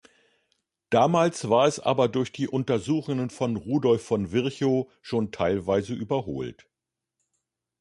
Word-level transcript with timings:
Damals 0.89 1.47
war 1.47 1.67
es 1.67 1.79
aber 1.79 2.07
durch 2.07 2.31
die 2.31 2.47
Untersuchungen 2.47 3.29
von 3.29 3.55
Rudolf 3.55 4.03
von 4.03 4.31
Virchow 4.31 4.89
schon 5.03 5.31
teilweise 5.31 5.93
überholt. 5.93 6.67